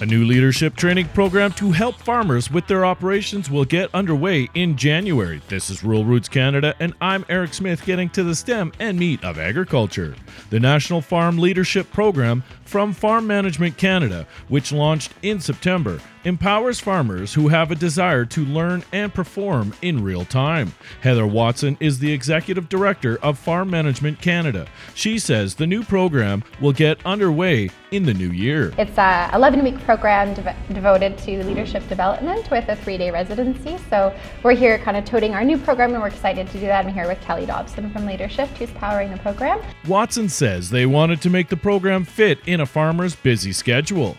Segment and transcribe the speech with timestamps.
[0.00, 4.76] A new leadership training program to help farmers with their operations will get underway in
[4.76, 5.42] January.
[5.48, 9.24] This is Rural Roots Canada, and I'm Eric Smith getting to the stem and meat
[9.24, 10.14] of agriculture.
[10.50, 17.32] The National Farm Leadership Program from Farm Management Canada, which launched in September, empowers farmers
[17.32, 20.74] who have a desire to learn and perform in real time.
[21.00, 24.68] Heather Watson is the executive director of Farm Management Canada.
[24.94, 28.74] She says the new program will get underway in the new year.
[28.76, 33.78] It's a 11 week program dev- devoted to leadership development with a three day residency.
[33.88, 36.84] So we're here kind of toting our new program and we're excited to do that.
[36.84, 39.62] I'm here with Kelly Dobson from Leader Shift, who's powering the program.
[39.86, 44.14] Watson says they wanted to make the program fit in a farmer's busy schedule.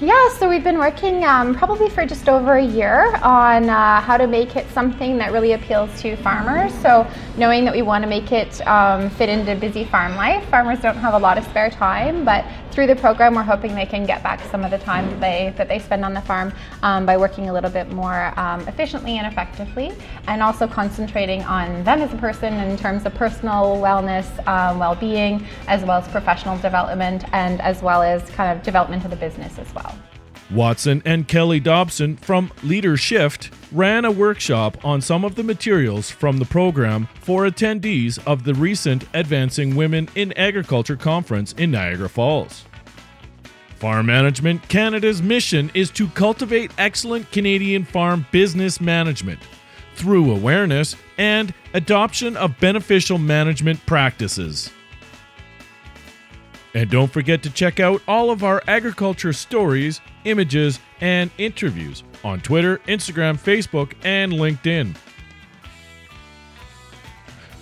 [0.00, 4.16] Yeah, so we've been working um, probably for just over a year on uh, how
[4.16, 6.74] to make it something that really appeals to farmers.
[6.82, 10.80] So, knowing that we want to make it um, fit into busy farm life, farmers
[10.80, 14.04] don't have a lot of spare time, but through the program, we're hoping they can
[14.04, 17.06] get back some of the time that they that they spend on the farm um,
[17.06, 19.92] by working a little bit more um, efficiently and effectively,
[20.26, 25.46] and also concentrating on them as a person in terms of personal wellness, um, well-being,
[25.68, 29.56] as well as professional development, and as well as kind of development of the business
[29.58, 29.83] as well.
[30.50, 36.10] Watson and Kelly Dobson from Leader Shift ran a workshop on some of the materials
[36.10, 42.08] from the program for attendees of the recent Advancing Women in Agriculture conference in Niagara
[42.08, 42.64] Falls.
[43.76, 49.40] Farm Management Canada's mission is to cultivate excellent Canadian farm business management
[49.96, 54.70] through awareness and adoption of beneficial management practices.
[56.74, 62.40] And don't forget to check out all of our agriculture stories, images, and interviews on
[62.40, 64.96] Twitter, Instagram, Facebook, and LinkedIn.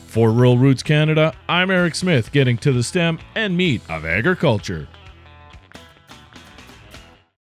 [0.06, 4.88] For Rural Roots Canada, I'm Eric Smith, getting to the stem and meat of agriculture.